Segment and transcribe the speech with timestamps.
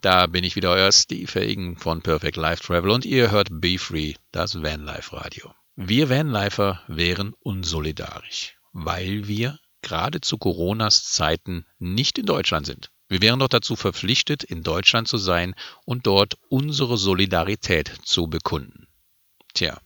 [0.00, 3.78] da bin ich wieder euer Steve Hagen von Perfect Life Travel und ihr hört Be
[3.78, 5.54] Free, das Vanlife Radio.
[5.76, 12.90] Wir Vanlifer wären unsolidarisch, weil wir gerade zu Coronas Zeiten nicht in Deutschland sind.
[13.08, 18.86] Wir wären doch dazu verpflichtet, in Deutschland zu sein und dort unsere Solidarität zu bekunden.
[19.54, 19.80] Tja,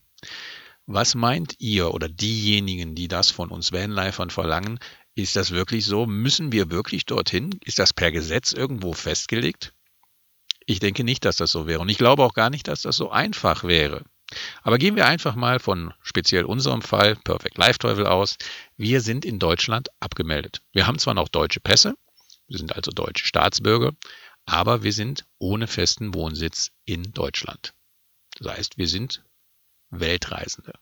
[0.87, 4.79] was meint ihr oder diejenigen, die das von uns Vanlifern verlangen?
[5.15, 6.07] Ist das wirklich so?
[6.07, 7.59] Müssen wir wirklich dorthin?
[7.65, 9.73] Ist das per Gesetz irgendwo festgelegt?
[10.67, 11.81] Ich denke nicht, dass das so wäre.
[11.81, 14.05] Und ich glaube auch gar nicht, dass das so einfach wäre.
[14.63, 18.37] Aber gehen wir einfach mal von speziell unserem Fall Perfect Life Teufel aus.
[18.77, 20.63] Wir sind in Deutschland abgemeldet.
[20.73, 21.95] Wir haben zwar noch deutsche Pässe,
[22.49, 23.93] wir sind also deutsche Staatsbürger,
[24.47, 27.75] aber wir sind ohne festen Wohnsitz in Deutschland.
[28.39, 29.23] Das heißt, wir sind
[29.91, 30.73] Weltreisende.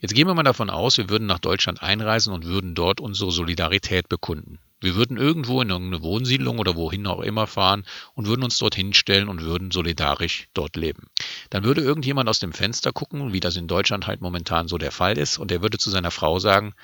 [0.00, 3.30] Jetzt gehen wir mal davon aus, wir würden nach Deutschland einreisen und würden dort unsere
[3.30, 4.58] Solidarität bekunden.
[4.82, 8.74] Wir würden irgendwo in irgendeine Wohnsiedlung oder wohin auch immer fahren und würden uns dort
[8.74, 11.06] hinstellen und würden solidarisch dort leben.
[11.50, 14.90] Dann würde irgendjemand aus dem Fenster gucken, wie das in Deutschland halt momentan so der
[14.90, 16.74] Fall ist, und er würde zu seiner Frau sagen,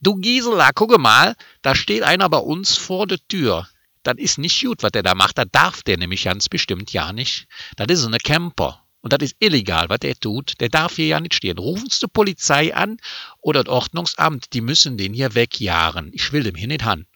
[0.00, 3.68] du Gisela, gucke mal, da steht einer bei uns vor der Tür.
[4.04, 5.36] Das ist nicht gut, was der da macht.
[5.36, 7.48] Da darf der nämlich ganz bestimmt ja nicht.
[7.76, 8.84] Das ist eine Camper.
[9.00, 10.60] Und das ist illegal, was der tut.
[10.60, 11.58] Der darf hier ja nicht stehen.
[11.58, 12.98] Rufen Sie die Polizei an
[13.40, 14.52] oder das Ordnungsamt.
[14.52, 16.10] Die müssen den hier wegjagen.
[16.12, 17.06] Ich will dem hier nicht han.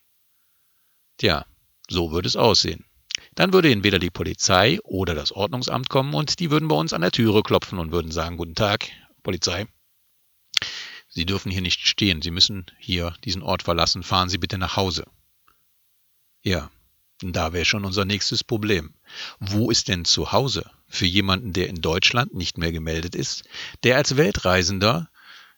[1.19, 1.47] Tja,
[1.89, 2.85] so würde es aussehen.
[3.35, 7.01] Dann würde entweder die Polizei oder das Ordnungsamt kommen und die würden bei uns an
[7.01, 8.89] der Türe klopfen und würden sagen, guten Tag,
[9.23, 9.67] Polizei.
[11.09, 12.23] Sie dürfen hier nicht stehen.
[12.23, 14.03] Sie müssen hier diesen Ort verlassen.
[14.03, 15.05] Fahren Sie bitte nach Hause.
[16.43, 16.71] Ja,
[17.21, 18.95] da wäre schon unser nächstes Problem.
[19.39, 23.45] Wo ist denn zu Hause für jemanden, der in Deutschland nicht mehr gemeldet ist,
[23.85, 25.11] der als Weltreisender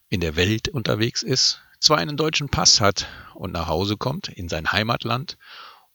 [0.09, 4.49] in der Welt unterwegs ist, zwar einen deutschen Pass hat und nach Hause kommt, in
[4.49, 5.37] sein Heimatland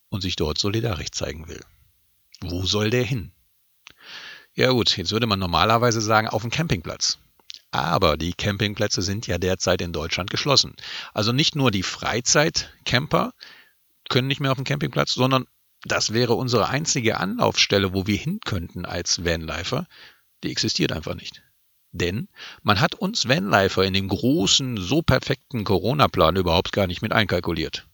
[0.10, 1.64] und sich dort solidarisch zeigen will.
[2.42, 3.32] Wo soll der hin?
[4.54, 7.18] Ja gut, jetzt würde man normalerweise sagen, auf dem Campingplatz.
[7.72, 10.76] Aber die Campingplätze sind ja derzeit in Deutschland geschlossen.
[11.14, 13.34] Also nicht nur die Freizeitcamper
[14.10, 15.46] können nicht mehr auf dem Campingplatz, sondern
[15.84, 19.88] das wäre unsere einzige Anlaufstelle, wo wir hin könnten als Vanlifer.
[20.44, 21.44] Die existiert einfach nicht.
[21.92, 22.28] Denn
[22.62, 27.88] man hat uns Vanlifer in dem großen, so perfekten Corona-Plan überhaupt gar nicht mit einkalkuliert.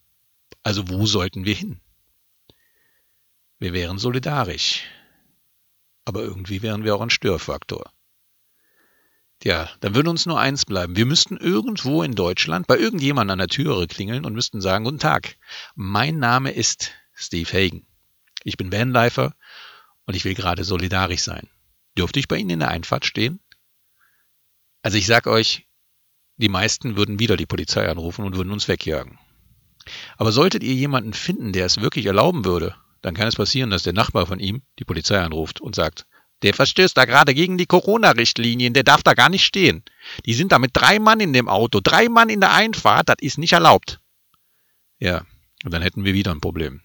[0.62, 1.80] Also wo sollten wir hin?
[3.58, 4.84] Wir wären solidarisch.
[6.04, 7.90] Aber irgendwie wären wir auch ein Störfaktor.
[9.40, 10.96] Tja, dann würde uns nur eins bleiben.
[10.96, 14.98] Wir müssten irgendwo in Deutschland bei irgendjemand an der Türe klingeln und müssten sagen, guten
[14.98, 15.36] Tag,
[15.74, 17.86] mein Name ist Steve Hagen.
[18.44, 19.34] Ich bin Vanlifer
[20.06, 21.48] und ich will gerade solidarisch sein.
[21.98, 23.40] Dürfte ich bei Ihnen in der Einfahrt stehen?
[24.86, 25.66] Also ich sag euch,
[26.36, 29.18] die meisten würden wieder die Polizei anrufen und würden uns wegjagen.
[30.16, 33.82] Aber solltet ihr jemanden finden, der es wirklich erlauben würde, dann kann es passieren, dass
[33.82, 36.06] der Nachbar von ihm die Polizei anruft und sagt,
[36.42, 39.82] der verstößt da gerade gegen die Corona-Richtlinien, der darf da gar nicht stehen.
[40.24, 43.16] Die sind da mit drei Mann in dem Auto, drei Mann in der Einfahrt, das
[43.18, 43.98] ist nicht erlaubt.
[45.00, 45.26] Ja,
[45.64, 46.80] und dann hätten wir wieder ein Problem.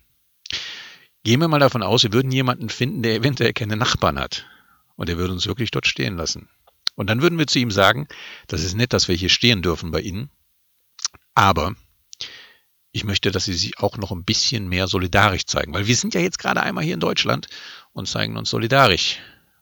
[1.23, 4.47] Gehen wir mal davon aus, wir würden jemanden finden, der eventuell keine Nachbarn hat.
[4.95, 6.50] Und der würde uns wirklich dort stehen lassen.
[6.96, 8.07] Und dann würden wir zu ihm sagen,
[8.47, 10.29] das ist nett, dass wir hier stehen dürfen bei Ihnen.
[11.34, 11.75] Aber
[12.91, 15.74] ich möchte, dass Sie sich auch noch ein bisschen mehr solidarisch zeigen.
[15.74, 17.47] Weil wir sind ja jetzt gerade einmal hier in Deutschland
[17.94, 19.19] und zeigen uns solidarisch.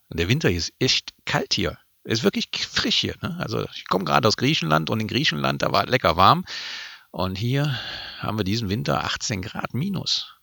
[0.10, 1.78] Und der Winter ist echt kalt hier.
[2.04, 3.16] Es ist wirklich frisch hier.
[3.22, 3.38] Ne?
[3.40, 6.46] Also ich komme gerade aus Griechenland und in Griechenland, da war lecker warm.
[7.12, 7.80] Und hier
[8.20, 10.36] haben wir diesen Winter 18 Grad minus.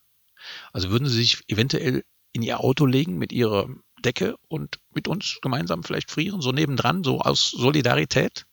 [0.73, 3.69] Also würden Sie sich eventuell in Ihr Auto legen mit Ihrer
[4.07, 8.47] Decke und mit uns gemeinsam vielleicht frieren, so nebendran, so aus Solidarität?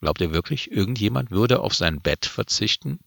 [0.00, 3.00] Glaubt ihr wirklich, irgendjemand würde auf sein Bett verzichten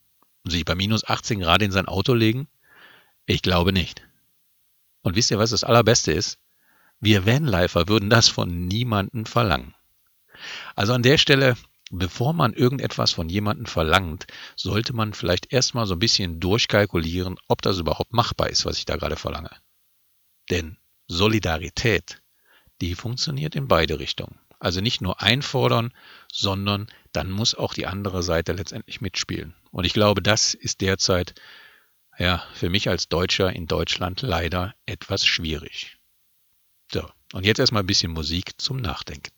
[0.44, 2.48] und sich bei minus 18 Grad in sein Auto legen?
[3.26, 4.02] Ich glaube nicht.
[5.02, 6.38] Und wisst ihr, was das Allerbeste ist?
[7.00, 9.74] Wir Vanlifer würden das von niemandem verlangen.
[10.76, 11.56] Also an der Stelle
[11.90, 17.62] bevor man irgendetwas von jemandem verlangt, sollte man vielleicht erstmal so ein bisschen durchkalkulieren, ob
[17.62, 19.52] das überhaupt machbar ist, was ich da gerade verlange.
[20.50, 22.22] Denn Solidarität,
[22.82, 24.40] die funktioniert in beide Richtungen.
[24.60, 25.94] Also nicht nur einfordern,
[26.32, 29.56] sondern dann muss auch die andere Seite letztendlich mitspielen.
[29.72, 31.36] Und ich glaube, das ist derzeit
[32.18, 35.98] ja für mich als Deutscher in Deutschland leider etwas schwierig.
[36.92, 39.32] So, und jetzt erstmal ein bisschen Musik zum Nachdenken.